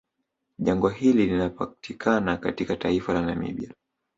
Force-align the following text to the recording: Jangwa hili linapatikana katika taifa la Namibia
Jangwa 0.59 0.91
hili 0.93 1.25
linapatikana 1.25 2.37
katika 2.37 2.75
taifa 2.75 3.13
la 3.13 3.21
Namibia 3.21 3.73